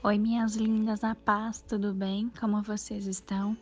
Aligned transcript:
Oi, 0.00 0.16
minhas 0.16 0.54
lindas, 0.54 1.02
a 1.02 1.12
paz, 1.12 1.60
tudo 1.60 1.92
bem? 1.92 2.30
Como 2.38 2.62
vocês 2.62 3.04
estão? 3.08 3.58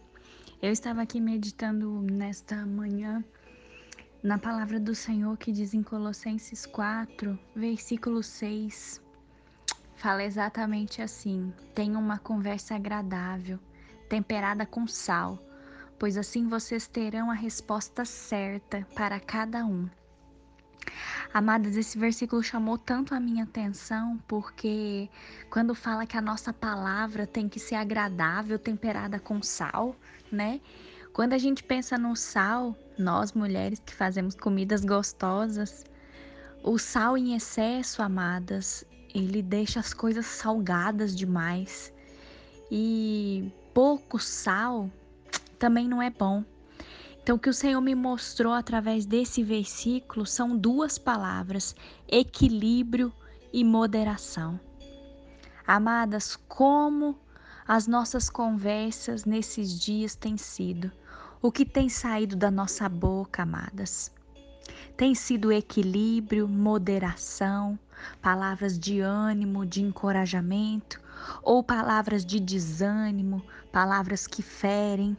Eu 0.61 0.71
estava 0.71 1.01
aqui 1.01 1.19
meditando 1.19 2.03
nesta 2.03 2.67
manhã 2.67 3.25
na 4.23 4.37
palavra 4.37 4.79
do 4.79 4.95
Senhor 4.95 5.39
que 5.39 5.51
diz 5.51 5.73
em 5.73 5.83
Colossenses 5.83 6.67
4, 6.67 7.39
versículo 7.55 8.23
6. 8.23 9.01
Fala 9.95 10.25
exatamente 10.25 11.01
assim: 11.01 11.55
tenha 11.75 11.99
uma 11.99 12.19
conversa 12.19 12.75
agradável, 12.75 13.59
temperada 14.07 14.67
com 14.67 14.87
sal, 14.87 15.39
pois 15.99 16.19
assim 16.19 16.49
vocês 16.49 16.87
terão 16.87 17.31
a 17.31 17.35
resposta 17.35 18.05
certa 18.05 18.87
para 18.95 19.19
cada 19.19 19.65
um. 19.65 19.89
Amadas, 21.37 21.77
esse 21.77 21.99
versículo 21.99 22.43
chamou 22.43 22.79
tanto 22.79 23.15
a 23.15 23.21
minha 23.21 23.45
atenção 23.45 24.19
porque 24.27 25.07
quando 25.51 25.75
fala 25.75 26.07
que 26.07 26.17
a 26.17 26.21
nossa 26.23 26.51
palavra 26.51 27.27
tem 27.27 27.47
que 27.47 27.61
ser 27.61 27.75
agradável, 27.75 28.59
temperada 28.59 29.21
com 29.21 29.43
sal, 29.43 29.95
né? 30.33 30.63
Quando 31.13 31.35
a 31.35 31.39
gente 31.39 31.63
pensa 31.63 31.99
no 31.99 32.17
sal, 32.17 32.75
nós 32.99 33.35
mulheres 33.35 33.83
que 33.85 33.95
fazemos 33.95 34.35
comidas 34.35 34.83
gostosas, 34.83 35.85
o 36.65 36.79
sal 36.79 37.19
em 37.19 37.35
excesso, 37.35 38.01
amadas, 38.01 38.83
ele 39.15 39.43
deixa 39.43 39.79
as 39.79 39.93
coisas 39.93 40.25
salgadas 40.25 41.15
demais. 41.15 41.93
E 42.71 43.53
pouco 43.75 44.19
sal 44.19 44.91
também 45.59 45.87
não 45.87 46.01
é 46.01 46.09
bom. 46.09 46.43
Então, 47.27 47.35
o 47.35 47.41
que 47.41 47.51
o 47.51 47.53
Senhor 47.53 47.81
me 47.81 47.93
mostrou 47.93 48.53
através 48.53 49.05
desse 49.05 49.43
versículo 49.43 50.25
são 50.25 50.57
duas 50.57 50.97
palavras: 50.97 51.75
equilíbrio 52.07 53.13
e 53.53 53.65
moderação. 53.65 54.61
Amadas, 55.67 56.37
como 56.47 57.19
as 57.67 57.89
nossas 57.89 58.31
conversas 58.31 59.25
nesses 59.25 59.77
dias 59.77 60.15
têm 60.15 60.37
sido? 60.37 60.93
O 61.43 61.51
que 61.51 61.67
tem 61.67 61.89
saído 61.89 62.37
da 62.37 62.49
nossa 62.49 62.89
boca, 62.89 63.43
amadas? 63.43 64.13
Tem 64.97 65.13
sido 65.13 65.51
equilíbrio, 65.51 66.47
moderação, 66.47 67.77
palavras 68.23 68.79
de 68.79 69.01
ânimo, 69.01 69.67
de 69.67 69.83
encorajamento, 69.83 71.01
ou 71.43 71.61
palavras 71.61 72.25
de 72.25 72.39
desânimo, 72.39 73.43
palavras 73.73 74.29
que 74.29 74.43
ferem, 74.43 75.17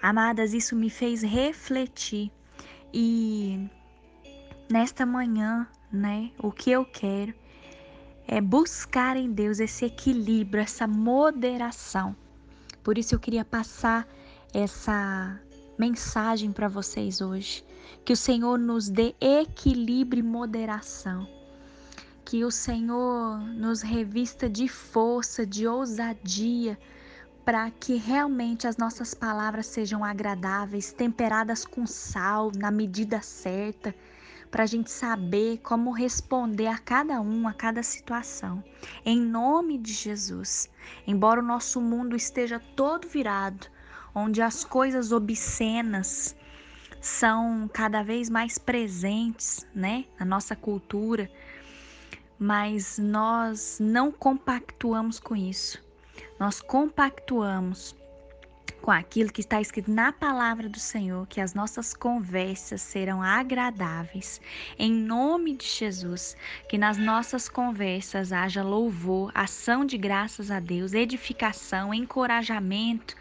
Amadas, 0.00 0.54
isso 0.54 0.76
me 0.76 0.90
fez 0.90 1.22
refletir 1.22 2.30
e 2.92 3.68
nesta 4.70 5.04
manhã, 5.04 5.66
né, 5.92 6.30
o 6.38 6.50
que 6.50 6.70
eu 6.70 6.84
quero 6.84 7.34
é 8.26 8.40
buscar 8.40 9.16
em 9.16 9.32
Deus 9.32 9.58
esse 9.58 9.86
equilíbrio, 9.86 10.62
essa 10.62 10.86
moderação. 10.86 12.14
Por 12.82 12.98
isso 12.98 13.14
eu 13.14 13.18
queria 13.18 13.44
passar 13.44 14.06
essa 14.52 15.40
mensagem 15.78 16.52
para 16.52 16.68
vocês 16.68 17.20
hoje, 17.20 17.64
que 18.04 18.12
o 18.12 18.16
Senhor 18.16 18.58
nos 18.58 18.88
dê 18.88 19.14
equilíbrio 19.20 20.20
e 20.20 20.22
moderação. 20.22 21.28
Que 22.24 22.44
o 22.44 22.50
Senhor 22.50 23.38
nos 23.38 23.80
revista 23.80 24.48
de 24.50 24.68
força, 24.68 25.46
de 25.46 25.66
ousadia, 25.66 26.78
para 27.48 27.70
que 27.70 27.96
realmente 27.96 28.66
as 28.66 28.76
nossas 28.76 29.14
palavras 29.14 29.64
sejam 29.64 30.04
agradáveis, 30.04 30.92
temperadas 30.92 31.64
com 31.64 31.86
sal, 31.86 32.52
na 32.54 32.70
medida 32.70 33.22
certa, 33.22 33.94
para 34.50 34.64
a 34.64 34.66
gente 34.66 34.90
saber 34.90 35.56
como 35.62 35.90
responder 35.90 36.66
a 36.66 36.76
cada 36.76 37.22
um, 37.22 37.48
a 37.48 37.54
cada 37.54 37.82
situação. 37.82 38.62
Em 39.02 39.18
nome 39.18 39.78
de 39.78 39.94
Jesus. 39.94 40.68
Embora 41.06 41.40
o 41.40 41.42
nosso 41.42 41.80
mundo 41.80 42.14
esteja 42.14 42.60
todo 42.76 43.08
virado, 43.08 43.66
onde 44.14 44.42
as 44.42 44.62
coisas 44.62 45.10
obscenas 45.10 46.36
são 47.00 47.66
cada 47.72 48.02
vez 48.02 48.28
mais 48.28 48.58
presentes, 48.58 49.66
né, 49.74 50.04
na 50.20 50.26
nossa 50.26 50.54
cultura, 50.54 51.30
mas 52.38 52.98
nós 52.98 53.78
não 53.80 54.12
compactuamos 54.12 55.18
com 55.18 55.34
isso 55.34 55.87
nós 56.38 56.60
compactuamos 56.60 57.94
com 58.80 58.90
aquilo 58.92 59.32
que 59.32 59.40
está 59.40 59.60
escrito 59.60 59.90
na 59.90 60.12
palavra 60.12 60.68
do 60.68 60.78
Senhor, 60.78 61.26
que 61.26 61.40
as 61.40 61.52
nossas 61.52 61.92
conversas 61.92 62.80
serão 62.80 63.22
agradáveis. 63.22 64.40
Em 64.78 64.92
nome 64.92 65.56
de 65.56 65.66
Jesus, 65.66 66.36
que 66.68 66.78
nas 66.78 66.96
nossas 66.96 67.48
conversas 67.48 68.32
haja 68.32 68.62
louvor, 68.62 69.32
ação 69.34 69.84
de 69.84 69.98
graças 69.98 70.50
a 70.50 70.60
Deus, 70.60 70.92
edificação, 70.92 71.92
encorajamento 71.92 73.16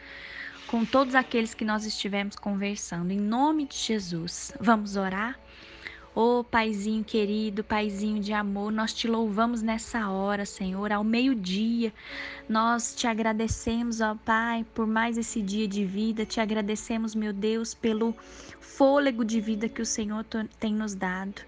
com 0.68 0.86
todos 0.86 1.16
aqueles 1.16 1.54
que 1.54 1.66
nós 1.66 1.86
estivermos 1.86 2.36
conversando. 2.36 3.12
Em 3.12 3.20
nome 3.20 3.66
de 3.66 3.78
Jesus, 3.78 4.54
vamos 4.60 4.96
orar? 4.96 5.40
Ô 6.20 6.40
oh, 6.40 6.44
Paizinho 6.44 7.04
querido, 7.04 7.64
Paizinho 7.64 8.20
de 8.20 8.34
amor, 8.34 8.72
nós 8.72 8.92
te 8.92 9.08
louvamos 9.08 9.62
nessa 9.62 10.10
hora, 10.10 10.48
Senhor, 10.48 10.92
ao 10.92 11.04
meio-dia. 11.04 11.94
Nós 12.50 12.96
te 12.96 13.06
agradecemos, 13.06 14.02
ó 14.02 14.16
Pai, 14.26 14.66
por 14.74 14.88
mais 14.88 15.16
esse 15.16 15.44
dia 15.44 15.68
de 15.68 15.86
vida. 15.86 16.26
Te 16.26 16.42
agradecemos, 16.42 17.14
meu 17.14 17.32
Deus, 17.32 17.76
pelo 17.76 18.16
fôlego 18.60 19.24
de 19.24 19.40
vida 19.40 19.70
que 19.70 19.80
o 19.80 19.86
Senhor 19.86 20.26
tem 20.60 20.74
nos 20.74 20.96
dado. 20.96 21.40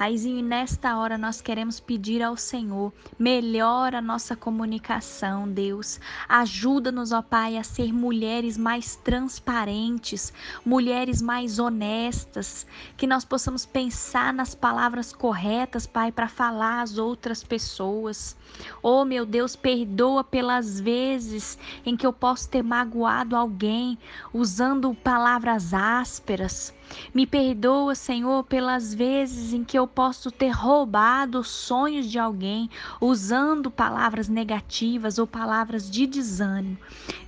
Paizinho, 0.00 0.42
nesta 0.42 0.96
hora 0.96 1.18
nós 1.18 1.42
queremos 1.42 1.78
pedir 1.78 2.22
ao 2.22 2.34
Senhor, 2.34 2.90
melhora 3.18 3.98
a 3.98 4.00
nossa 4.00 4.34
comunicação, 4.34 5.46
Deus. 5.46 6.00
Ajuda-nos, 6.26 7.12
ó 7.12 7.20
Pai, 7.20 7.58
a 7.58 7.62
ser 7.62 7.92
mulheres 7.92 8.56
mais 8.56 8.96
transparentes, 8.96 10.32
mulheres 10.64 11.20
mais 11.20 11.58
honestas, 11.58 12.66
que 12.96 13.06
nós 13.06 13.26
possamos 13.26 13.66
pensar 13.66 14.32
nas 14.32 14.54
palavras 14.54 15.12
corretas, 15.12 15.86
Pai, 15.86 16.10
para 16.10 16.28
falar 16.28 16.80
às 16.80 16.96
outras 16.96 17.44
pessoas. 17.44 18.34
Oh, 18.82 19.04
meu 19.04 19.26
Deus, 19.26 19.54
perdoa 19.54 20.24
pelas 20.24 20.80
vezes 20.80 21.58
em 21.84 21.94
que 21.94 22.06
eu 22.06 22.12
posso 22.14 22.48
ter 22.48 22.62
magoado 22.62 23.36
alguém 23.36 23.98
usando 24.32 24.94
palavras 24.94 25.74
ásperas. 25.74 26.72
Me 27.14 27.26
perdoa, 27.26 27.94
Senhor, 27.94 28.44
pelas 28.44 28.94
vezes 28.94 29.52
em 29.52 29.64
que 29.64 29.78
eu 29.78 29.86
posso 29.86 30.30
ter 30.30 30.50
roubado 30.50 31.38
os 31.38 31.48
sonhos 31.48 32.10
de 32.10 32.18
alguém 32.18 32.70
usando 33.00 33.70
palavras 33.70 34.28
negativas 34.28 35.18
ou 35.18 35.26
palavras 35.26 35.90
de 35.90 36.06
desânimo. 36.06 36.78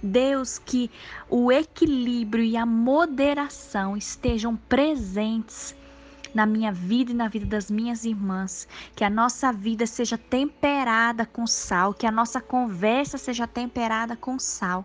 Deus, 0.03 0.59
que 0.59 0.91
o 1.29 1.51
equilíbrio 1.51 2.45
e 2.45 2.57
a 2.57 2.67
moderação 2.67 3.97
estejam 3.97 4.57
presentes 4.57 5.75
na 6.35 6.47
minha 6.47 6.73
vida 6.73 7.13
e 7.13 7.15
na 7.15 7.29
vida 7.29 7.47
das 7.47 7.71
minhas 7.71 8.05
irmãs. 8.05 8.67
Que 8.95 9.05
a 9.05 9.11
nossa 9.11 9.53
vida 9.53 9.87
seja 9.87 10.17
temperada 10.17 11.27
com 11.27 11.47
sal, 11.47 11.95
que 11.95 12.07
a 12.07 12.11
nossa 12.11 12.41
conversa 12.41 13.19
seja 13.19 13.47
temperada 13.47 14.17
com 14.17 14.39
sal, 14.39 14.85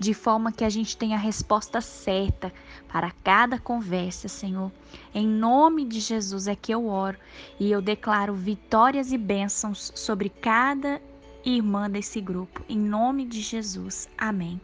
de 0.00 0.14
forma 0.14 0.50
que 0.50 0.64
a 0.64 0.70
gente 0.70 0.96
tenha 0.96 1.16
a 1.16 1.20
resposta 1.20 1.82
certa 1.82 2.50
para 2.90 3.10
cada 3.22 3.58
conversa, 3.58 4.28
Senhor. 4.28 4.72
Em 5.14 5.28
nome 5.28 5.84
de 5.84 6.00
Jesus 6.00 6.48
é 6.48 6.56
que 6.56 6.72
eu 6.72 6.88
oro 6.88 7.18
e 7.60 7.70
eu 7.70 7.82
declaro 7.82 8.34
vitórias 8.34 9.12
e 9.12 9.18
bênçãos 9.18 9.92
sobre 9.94 10.30
cada 10.30 11.00
irmã 11.44 11.88
desse 11.90 12.18
grupo. 12.18 12.64
Em 12.66 12.78
nome 12.78 13.26
de 13.26 13.42
Jesus. 13.42 14.08
Amém. 14.16 14.58